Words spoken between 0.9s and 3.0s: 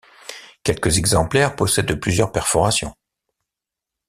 exemplaires possèdent plusieurs perforations.